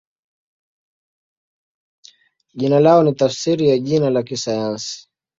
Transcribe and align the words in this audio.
Jina 2.59 2.79
lao 2.79 3.03
ni 3.03 3.13
tafsiri 3.13 3.69
ya 3.69 3.77
jina 3.77 4.09
la 4.09 4.23
kisayansi. 4.23 5.09